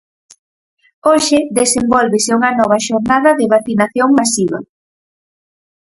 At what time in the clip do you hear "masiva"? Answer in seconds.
4.19-4.59